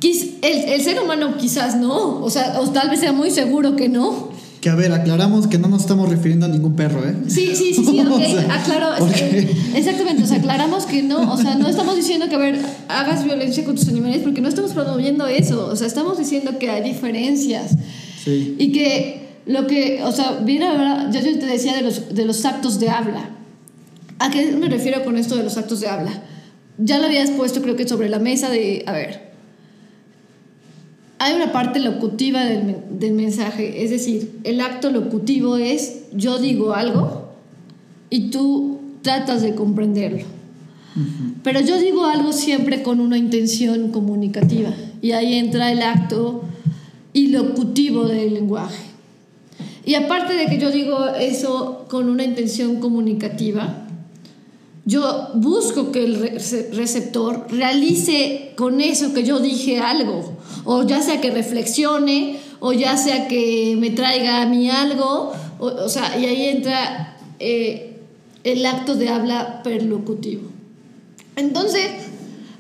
[0.03, 3.88] El, el ser humano quizás no, o sea, o tal vez sea muy seguro que
[3.88, 4.31] no.
[4.61, 7.15] Que a ver, aclaramos que no nos estamos refiriendo a ningún perro, ¿eh?
[7.29, 8.95] Sí, sí, sí, sí, ok, aclaro.
[9.75, 13.25] exactamente, o sea, aclaramos que no, o sea, no estamos diciendo que, a ver, hagas
[13.25, 16.83] violencia con tus animales porque no estamos promoviendo eso, o sea, estamos diciendo que hay
[16.83, 17.73] diferencias.
[18.25, 18.57] Sí.
[18.59, 22.44] Y que lo que, o sea, bien ahora, yo te decía de los, de los
[22.44, 23.31] actos de habla.
[24.18, 26.12] ¿A qué me refiero con esto de los actos de habla?
[26.78, 29.33] Ya lo habías puesto creo que sobre la mesa de, a ver,
[31.18, 36.74] hay una parte locutiva del, del mensaje, es decir, el acto locutivo es yo digo
[36.74, 37.33] algo
[38.11, 40.24] y tú tratas de comprenderlo.
[41.42, 46.42] Pero yo digo algo siempre con una intención comunicativa y ahí entra el acto
[47.14, 48.91] ilocutivo del lenguaje.
[49.85, 53.87] Y aparte de que yo digo eso con una intención comunicativa,
[54.85, 56.16] yo busco que el
[56.73, 62.97] receptor realice con eso que yo dije algo, o ya sea que reflexione, o ya
[62.97, 67.97] sea que me traiga a mí algo, o, sea, y ahí entra eh,
[68.45, 70.49] el acto de habla perlocutivo.
[71.35, 71.88] Entonces,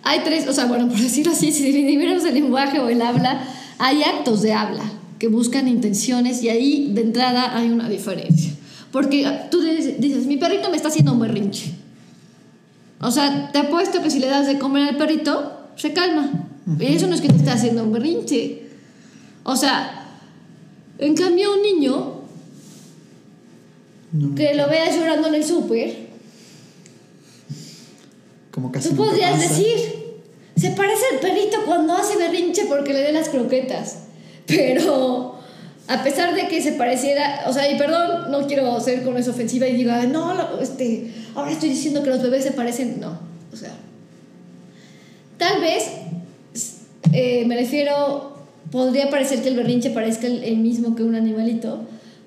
[0.02, 3.44] hay tres, o sea, bueno, por decirlo así, si dividimos el lenguaje o el habla,
[3.78, 4.84] hay actos de habla
[5.22, 8.50] que buscan intenciones y ahí de entrada hay una diferencia.
[8.90, 11.72] Porque tú dices, mi perrito me está haciendo un berrinche.
[13.00, 16.48] O sea, te apuesto que si le das de comer al perrito, se calma.
[16.76, 18.64] Y eso no es que te esté haciendo un berrinche.
[19.44, 20.08] O sea,
[20.98, 22.22] en cambio un niño
[24.34, 26.08] que lo veas llorando en el súper,
[28.50, 29.78] como casi tú podrías decir,
[30.56, 34.08] se parece al perrito cuando hace berrinche porque le dé las croquetas.
[34.56, 35.32] Pero
[35.88, 39.32] a pesar de que se pareciera, o sea, y perdón, no quiero ser con eso
[39.32, 43.18] ofensiva y diga, no, este, ahora estoy diciendo que los bebés se parecen, no,
[43.52, 43.72] o sea,
[45.38, 45.90] tal vez,
[47.12, 48.36] eh, me refiero,
[48.70, 51.80] podría parecer que el berrinche parezca el, mismo que un animalito,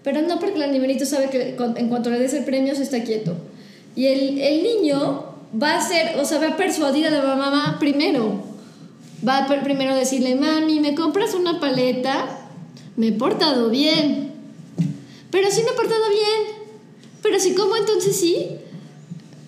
[0.03, 3.03] pero no porque el animalito sabe que en cuanto le des el premio se está
[3.03, 3.35] quieto.
[3.95, 5.25] Y el, el niño
[5.59, 8.54] va a ser, o sea, va a persuadir a la mamá primero
[9.27, 12.25] va a primero decirle, mami, ¿me compras una paleta?
[12.97, 14.31] Me he portado bien.
[15.31, 16.67] Pero sí me he portado bien.
[17.21, 18.47] Pero si como entonces sí.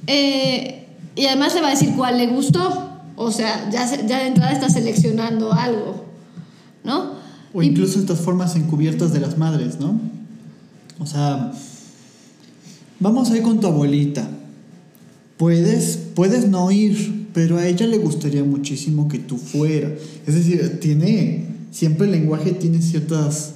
[0.08, 2.90] Eh, y además le va a decir cuál le gustó.
[3.16, 6.06] O sea, ya, ya de entrada está seleccionando algo.
[6.84, 7.18] ¿No?
[7.54, 10.00] O incluso estas formas encubiertas de las madres, ¿no?
[11.00, 11.52] O sea,
[13.00, 14.28] vamos a ir con tu abuelita.
[15.38, 19.92] Puedes, puedes no ir, pero a ella le gustaría muchísimo que tú fueras.
[20.26, 23.54] Es decir, tiene, siempre el lenguaje tiene ciertas,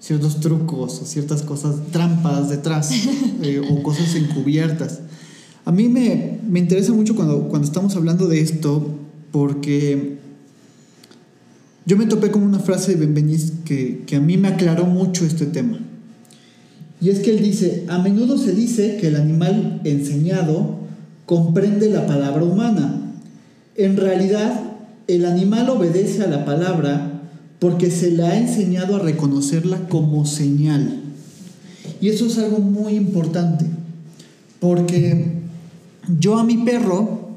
[0.00, 2.90] ciertos trucos o ciertas cosas, trampas detrás
[3.42, 5.00] eh, o cosas encubiertas.
[5.64, 8.94] A mí me, me interesa mucho cuando, cuando estamos hablando de esto
[9.30, 10.18] porque
[11.84, 15.24] yo me topé con una frase de Benveniz que, que a mí me aclaró mucho
[15.24, 15.78] este tema.
[17.00, 20.78] Y es que él dice, a menudo se dice que el animal enseñado
[21.26, 23.07] comprende la palabra humana.
[23.78, 24.60] En realidad,
[25.06, 27.22] el animal obedece a la palabra
[27.60, 31.00] porque se le ha enseñado a reconocerla como señal.
[32.00, 33.66] Y eso es algo muy importante,
[34.58, 35.38] porque
[36.18, 37.36] yo a mi perro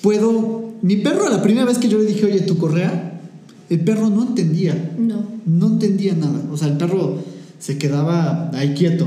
[0.00, 3.20] puedo, mi perro la primera vez que yo le dije, oye, tu correa,
[3.68, 4.94] el perro no entendía.
[4.98, 5.26] No.
[5.44, 6.40] No entendía nada.
[6.50, 7.18] O sea, el perro
[7.58, 9.06] se quedaba ahí quieto.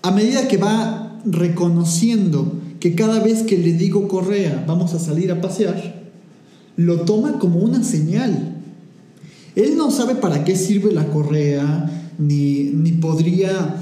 [0.00, 5.30] A medida que va reconociendo que cada vez que le digo correa, vamos a salir
[5.30, 6.02] a pasear,
[6.74, 8.56] lo toma como una señal.
[9.54, 13.76] Él no sabe para qué sirve la correa, ni, podría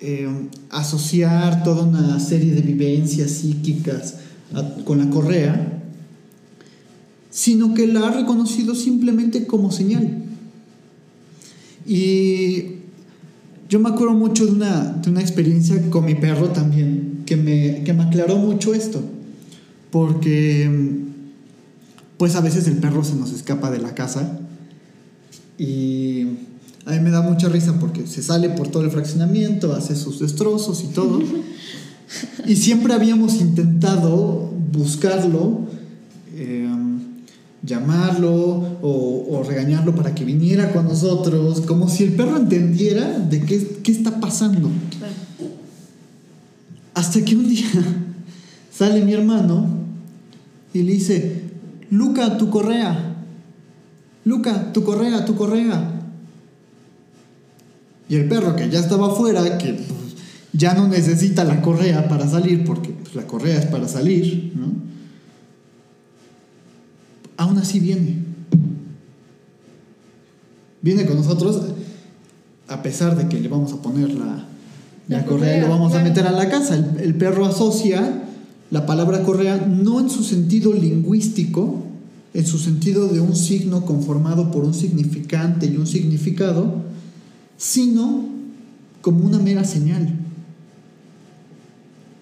[0.00, 0.28] eh,
[0.70, 4.16] asociar toda una serie de vivencias psíquicas
[4.84, 5.84] con la correa,
[7.30, 10.24] sino que la ha reconocido simplemente como señal.
[11.86, 12.80] Y
[13.68, 17.84] yo me acuerdo mucho de una, de una experiencia con mi perro también, que me,
[17.84, 19.02] que me aclaró mucho esto,
[19.90, 20.70] porque
[22.16, 24.40] pues a veces el perro se nos escapa de la casa
[25.58, 26.22] y
[26.86, 30.20] a mí me da mucha risa porque se sale por todo el fraccionamiento, hace sus
[30.20, 31.20] destrozos y todo.
[32.46, 35.62] Y siempre habíamos intentado buscarlo.
[36.36, 36.68] Eh,
[37.66, 43.80] llamarlo o, regañarlo para que viniera con nosotros, como si el perro entendiera de qué,
[43.82, 44.70] qué está pasando.
[46.96, 47.68] Hasta que un día
[48.72, 49.68] sale mi hermano
[50.72, 51.42] y le dice,
[51.90, 53.16] Luca, tu correa,
[54.24, 55.92] Luca, tu correa, tu correa.
[58.08, 59.78] Y el perro que ya estaba afuera, que
[60.54, 64.72] ya no necesita la correa para salir, porque pues, la correa es para salir, ¿no?
[67.36, 68.22] aún así viene.
[70.80, 71.60] Viene con nosotros
[72.68, 74.46] a pesar de que le vamos a poner la,
[75.24, 76.76] correa y lo vamos a meter a la casa.
[76.98, 78.22] El, perro asocia
[78.70, 81.84] la palabra correa no en su sentido lingüístico,
[82.34, 86.82] en su sentido de un signo conformado por un significante y un significado,
[87.56, 88.24] sino
[89.00, 90.08] como una mera señal.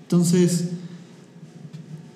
[0.02, 0.68] Entonces,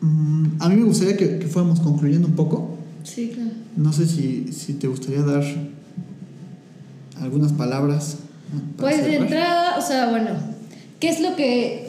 [0.03, 2.77] mm, a mí me gustaría que, que fuéramos concluyendo un poco.
[3.03, 3.51] Sí, claro.
[3.77, 5.43] No sé si, si te gustaría dar
[7.21, 8.19] algunas palabras.
[8.77, 10.31] Pues de entrada, o sea, bueno,
[10.99, 11.89] ¿qué es lo que,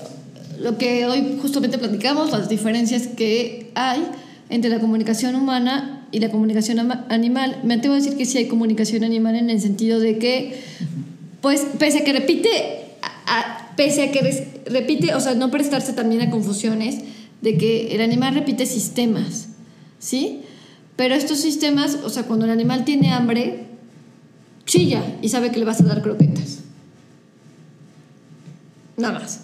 [0.60, 2.32] lo que hoy justamente platicamos?
[2.32, 4.04] Las diferencias que hay
[4.50, 7.60] entre la comunicación humana y la comunicación animal.
[7.63, 10.60] Me atrevo a decir que sí hay comunicación animal en el sentido de que,
[11.41, 12.50] pues, pese a que repite,
[13.76, 16.98] pese a que repite, o sea, no prestarse también a confusiones,
[17.41, 19.50] de que el animal repite sistemas,
[20.00, 20.41] ¿sí?
[20.95, 23.65] Pero estos sistemas, o sea, cuando el animal tiene hambre,
[24.65, 26.59] chilla y sabe que le vas a dar croquetas.
[29.00, 29.42] Nada más.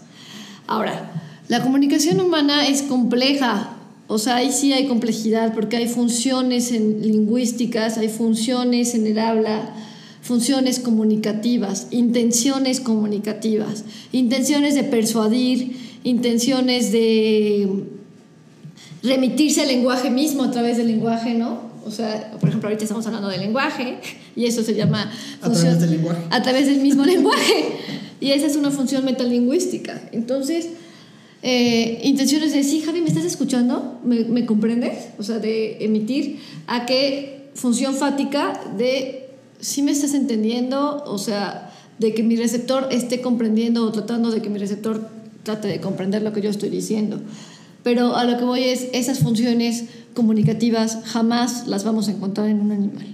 [0.68, 1.12] Ahora,
[1.48, 3.72] la comunicación humana es compleja.
[4.08, 9.18] O sea, ahí sí hay complejidad porque hay funciones en lingüísticas, hay funciones en el
[9.18, 9.74] habla,
[10.22, 17.86] funciones comunicativas, intenciones comunicativas, intenciones de persuadir, intenciones de
[19.02, 21.62] remitirse al lenguaje mismo a través del lenguaje, ¿no?
[21.86, 24.00] O sea, por ejemplo, ahorita estamos hablando del lenguaje
[24.36, 25.12] y eso se llama...
[25.39, 26.21] A través del lenguaje.
[26.32, 27.65] A través del mismo lenguaje.
[28.19, 30.02] Y esa es una función metalingüística.
[30.12, 30.69] Entonces,
[31.44, 34.00] eh, intenciones de, sí, Javi, ¿me estás escuchando?
[34.04, 35.10] ¿Me, ¿Me, comprendes?
[35.19, 39.29] O sea, de emitir a qué función fática de,
[39.60, 44.42] sí me estás entendiendo, o sea, de que mi receptor esté comprendiendo o tratando de
[44.42, 45.08] que mi receptor
[45.44, 47.21] trate de comprender lo que yo estoy diciendo
[47.86, 49.83] pero a lo que voy es, esas funciones
[50.15, 53.06] comunicativas jamás las vamos a encontrar en un animal.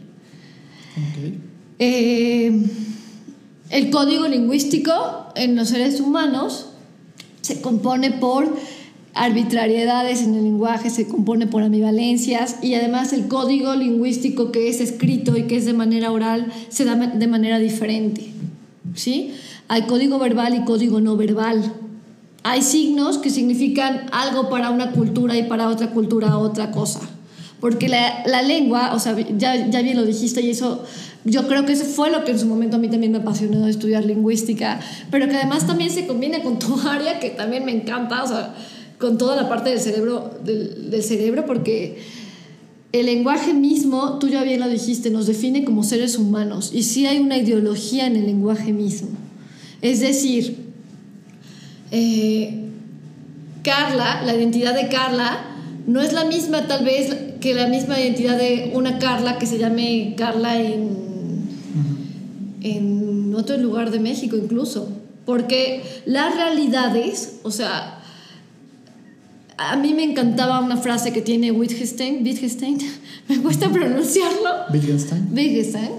[1.78, 2.68] Eh,
[3.70, 4.94] el código lingüístico
[5.36, 6.68] en los seres humanos
[7.42, 8.48] se compone por
[9.14, 14.80] arbitrariedades en el lenguaje, se compone por ambivalencias y además el código lingüístico que es
[14.80, 18.32] escrito y que es de manera oral se da de manera diferente.
[18.96, 19.34] ¿sí?
[19.68, 21.74] Hay código verbal y código no verbal.
[22.44, 27.02] Hay signos que significan algo para una cultura y para otra cultura otra cosa.
[27.60, 30.84] Porque la, la lengua, o sea, ya, ya bien lo dijiste y eso
[31.24, 33.68] yo creo que eso fue lo que en su momento a mí también me apasionó
[33.68, 34.80] estudiar lingüística,
[35.12, 38.56] pero que además también se combina con tu área que también me encanta, o sea,
[38.98, 42.00] con toda la parte del cerebro, del, cerebro, porque
[42.92, 47.06] el lenguaje mismo, tú ya bien lo dijiste, nos define como seres humanos y sí
[47.06, 49.10] hay una ideología en el lenguaje mismo.
[49.82, 50.61] Es decir,
[51.92, 52.62] eh,
[53.64, 55.46] Carla, la identidad de Carla,
[55.88, 59.58] no es la misma tal vez que la misma identidad de una Carla que se
[59.58, 61.50] llame Carla en,
[62.62, 64.90] en otro lugar de México incluso.
[65.26, 68.02] Porque las realidades, o sea,
[69.58, 72.80] a mí me encantaba una frase que tiene Wittgenstein, Wittgenstein,
[73.28, 74.50] me cuesta pronunciarlo.
[74.74, 75.30] Wittgenstein.
[75.32, 75.92] Wittgenstein.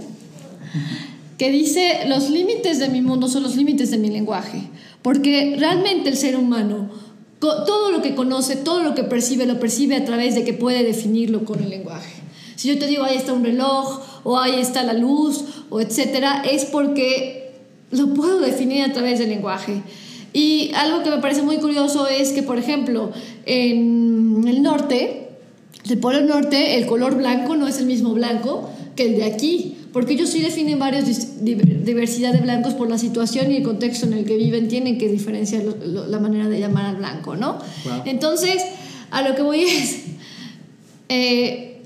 [1.38, 4.68] Que dice, los límites de mi mundo son los límites de mi lenguaje.
[5.02, 6.90] Porque realmente el ser humano,
[7.38, 10.84] todo lo que conoce, todo lo que percibe, lo percibe a través de que puede
[10.84, 12.22] definirlo con el lenguaje.
[12.56, 16.42] Si yo te digo, ahí está un reloj, o ahí está la luz, o etcétera,
[16.48, 17.50] es porque
[17.90, 19.82] lo puedo definir a través del lenguaje.
[20.32, 23.10] Y algo que me parece muy curioso es que, por ejemplo,
[23.44, 25.28] en el norte,
[25.90, 29.76] el polo norte, el color blanco no es el mismo blanco que el de aquí,
[29.92, 31.04] porque ellos sí definen varias
[31.44, 35.08] diversidad de blancos por la situación y el contexto en el que viven, tienen que
[35.08, 37.58] diferenciar la manera de llamar al blanco, ¿no?
[38.04, 38.62] Entonces,
[39.10, 40.04] a lo que voy es,
[41.08, 41.82] eh,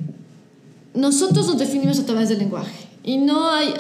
[0.95, 2.87] nosotros nos definimos a través del lenguaje.
[3.03, 3.75] Y no hay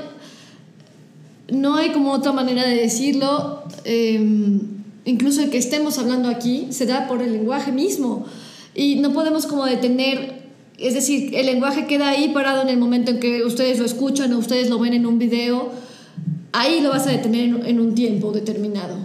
[1.50, 4.60] no hay como otra manera de decirlo, em,
[5.04, 8.26] incluso el que estemos hablando aquí se da por el lenguaje mismo.
[8.74, 10.35] Y no podemos como detener,
[10.78, 14.32] es decir, el lenguaje queda ahí parado en el momento en que ustedes lo escuchan
[14.32, 15.70] o ustedes lo ven en un video,
[16.52, 18.96] ahí lo vas a detener en un tiempo determinado,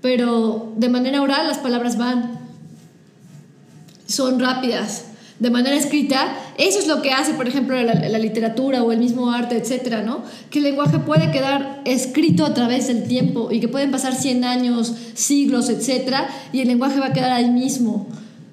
[0.00, 2.40] pero de manera oral las palabras van,
[4.06, 5.04] son rápidas,
[5.38, 9.30] de manera escrita, eso es lo que hace, por ejemplo, la, literatura o el mismo
[9.30, 10.24] arte, etcétera, ¿no?
[10.50, 14.42] Que el lenguaje puede quedar escrito a través del tiempo y que pueden pasar 100
[14.44, 18.08] años, siglos, etcétera, y el lenguaje va a quedar ahí mismo.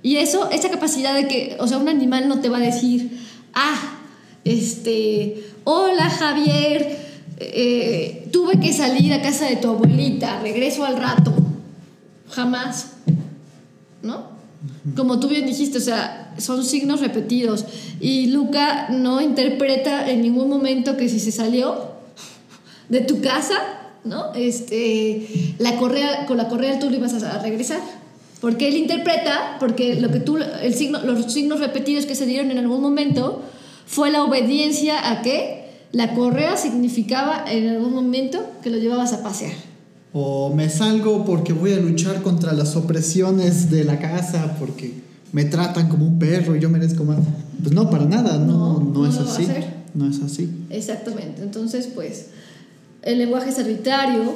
[0.05, 3.09] Y eso, esa capacidad de que, o sea, un animal no te va a decir,
[3.55, 3.97] ah,
[4.43, 6.95] este, hola Javier,
[7.37, 11.33] eh, tuve que salir a casa de tu abuelita, regreso al rato.
[12.29, 12.91] Jamás,
[14.03, 14.27] ¿no?
[14.95, 17.65] Como tú bien dijiste, o sea, son signos repetidos.
[17.99, 21.93] Y Luca no interpreta en ningún momento que si se salió
[22.89, 23.55] de tu casa,
[24.03, 24.35] ¿no?
[24.35, 28.04] Este, la correa, con la correa tú le ibas a regresar.
[28.41, 32.51] Porque él interpreta, porque lo que tú, el signo, los signos repetidos que se dieron
[32.51, 33.41] en algún momento
[33.86, 39.23] fue la obediencia a que la correa significaba en algún momento que lo llevabas a
[39.23, 39.53] pasear
[40.17, 44.93] o me salgo porque voy a luchar contra las opresiones de la casa, porque
[45.33, 47.17] me tratan como un perro y yo merezco más.
[47.61, 49.45] Pues no, para nada, no, no, es así.
[49.93, 50.49] No es así.
[50.69, 52.27] Exactamente, entonces pues
[53.01, 54.36] el lenguaje es arbitrario,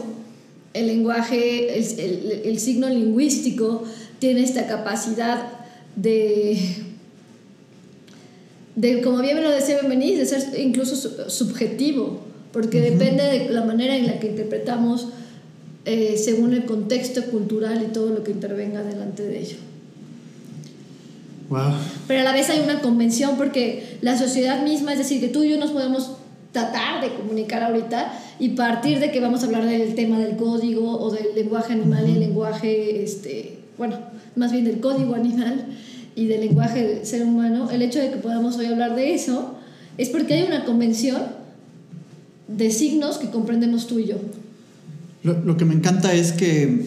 [0.74, 3.84] el lenguaje, el, el, signo lingüístico
[4.20, 5.48] tiene esta capacidad
[5.96, 6.60] de,
[8.76, 12.20] de como bien me lo decía Benvenís, de ser incluso subjetivo,
[12.52, 15.08] porque depende de la manera en la que interpretamos
[15.86, 19.58] eh, según el contexto cultural y todo lo que intervenga delante de ello.
[22.08, 25.44] Pero a la vez hay una convención porque la sociedad misma, es decir, que tú
[25.44, 26.12] y yo nos podemos
[26.60, 31.00] tratar de comunicar ahorita y partir de que vamos a hablar del tema del código
[31.00, 33.98] o del lenguaje animal y el lenguaje, este, bueno,
[34.36, 35.66] más bien del código animal
[36.16, 39.56] y del lenguaje del ser humano, el hecho de que podamos hoy hablar de eso
[39.98, 41.22] es porque hay una convención
[42.48, 44.16] de signos que comprendemos tú y yo.
[45.24, 46.86] Lo, que me encanta es que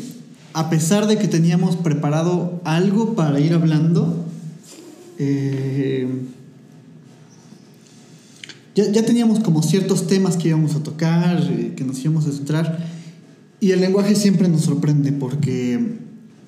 [0.55, 4.25] a pesar de que teníamos preparado algo para ir hablando,
[5.19, 6.09] eh,
[8.75, 12.87] ya, teníamos como ciertos temas que íbamos a tocar, eh, que nos íbamos a centrar,
[13.61, 15.99] y el lenguaje siempre nos sorprende porque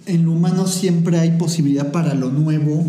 [0.07, 2.85] en lo humano siempre hay posibilidad para lo nuevo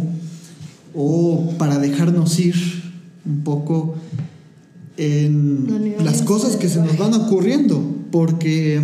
[0.96, 2.56] o para dejarnos ir
[3.26, 3.96] un poco
[4.98, 7.82] en las cosas que se nos van ocurriendo
[8.12, 8.82] porque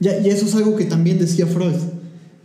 [0.00, 1.76] ya, y eso es algo que también decía Freud.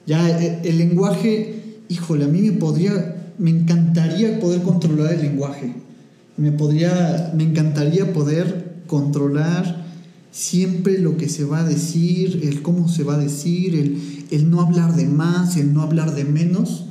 [0.06, 5.74] Ya eh, el, lenguaje, híjole, a mí me podría, me encantaría poder controlar el lenguaje.
[6.38, 9.86] Me podría, me encantaría poder controlar
[10.36, 14.60] siempre lo que se va a decir, el cómo se va a decir, el, no
[14.60, 16.88] hablar de más, el no hablar de menos,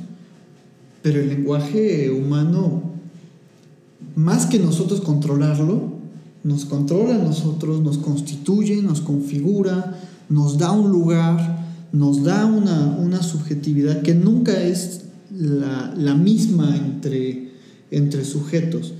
[1.03, 2.81] pero el lenguaje humano,
[4.15, 5.93] más que nosotros controlarlo,
[6.43, 9.95] nos controla a nosotros, nos constituye, nos configura,
[10.27, 17.51] nos da un lugar, nos da una, subjetividad que nunca es la, misma entre,
[17.91, 18.95] entre sujetos.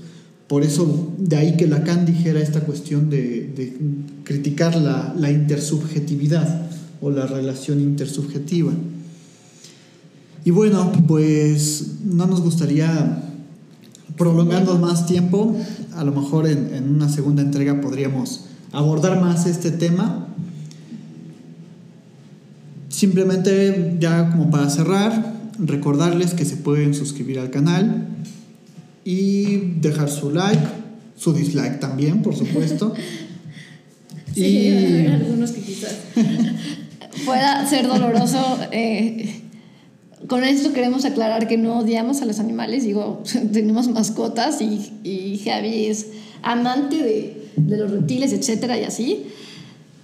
[0.48, 3.76] Por eso, de ahí que Lacan dijera esta cuestión de,
[4.22, 6.68] criticar la, intersubjetividad
[7.00, 8.72] o la relación intersubjetiva.
[10.44, 13.24] Y bueno, pues no nos gustaría
[14.16, 15.56] prolongando más tiempo,
[15.96, 20.28] a lo mejor en, una segunda entrega podríamos abordar más este tema.
[22.88, 28.06] Simplemente ya como para cerrar, recordarles que se pueden suscribir al canal
[29.06, 30.66] y dejar su like,
[31.16, 32.92] su dislike también, por supuesto.
[34.34, 35.06] sí, y...
[35.06, 35.94] algunos que quizás
[37.24, 38.58] pueda ser doloroso.
[38.72, 39.42] Eh,
[40.26, 45.40] con esto queremos aclarar que no odiamos a los animales, digo, tenemos mascotas y, y
[45.44, 46.08] Javi es
[46.42, 49.26] amante de, de, los reptiles, etcétera, y así.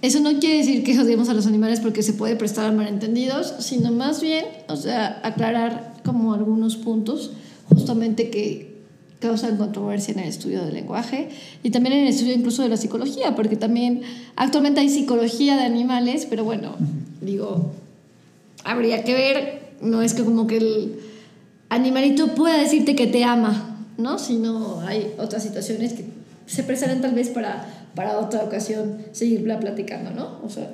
[0.01, 3.53] Eso no quiere decir que odiemos a los animales porque se puede prestar a malentendidos,
[3.59, 7.31] sino más bien, o sea, aclarar como algunos puntos
[7.67, 8.72] justamente que
[9.23, 11.29] causan controversia en el estudio del lenguaje
[11.63, 14.01] y también en el estudio incluso de la psicología, porque también
[14.35, 16.75] actualmente hay psicología de animales, pero bueno,
[17.21, 17.71] digo,
[18.65, 20.99] habría que ver no es que como que el
[21.69, 24.19] animalito pueda decirte que te ama, ¿no?
[24.19, 26.05] Sino hay otras situaciones que
[26.45, 27.65] se prestarán tal vez para,
[27.95, 30.39] para otra ocasión seguirla platicando, ¿no?
[30.43, 30.69] O sea.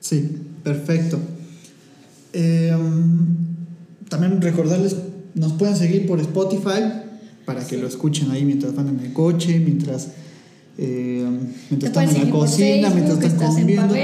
[0.00, 1.18] Sí, perfecto.
[2.32, 3.36] Em,
[4.08, 4.96] también recordarles,
[5.34, 7.02] nos pueden seguir por Spotify
[7.44, 10.08] para que lo escuchen ahí mientras van en el coche, mientras,
[10.78, 11.26] eh,
[11.70, 13.94] mientras están en la cocina, mientras están comiendo.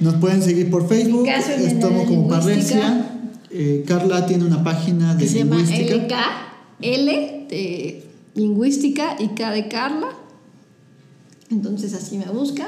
[0.00, 3.08] Nos pueden seguir por Facebook, estamos como Parresia.
[3.50, 5.96] Eh, Carla tiene una página de se lingüística.
[5.96, 6.14] Llama LK,
[6.80, 8.04] L de
[8.34, 10.08] lingüística y K de Carla.
[11.50, 12.66] Entonces así me busca.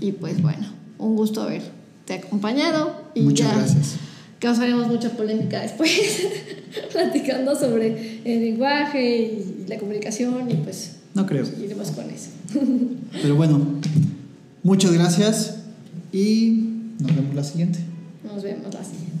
[0.00, 0.66] Y pues bueno,
[0.98, 3.00] un gusto haberte acompañado.
[3.14, 3.96] Y Muchas gracias.
[4.40, 5.90] Causaremos mucha polémica después,
[6.92, 10.96] platicando sobre el lenguaje y la comunicación y pues...
[11.14, 11.44] No creo.
[11.62, 12.30] Iremos con eso.
[13.22, 13.60] Pero bueno,
[14.62, 15.56] muchas gracias
[16.12, 16.68] y
[17.00, 17.78] nos vemos la siguiente.
[18.24, 19.19] Nos vemos la siguiente.